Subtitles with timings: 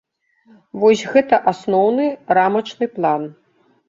[0.83, 2.07] Вось гэта асноўны,
[2.39, 3.29] рамачны план.